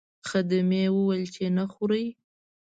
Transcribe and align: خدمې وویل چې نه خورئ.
خدمې 0.29 0.83
وویل 0.95 1.25
چې 1.35 1.45
نه 1.57 1.63
خورئ. 1.73 2.05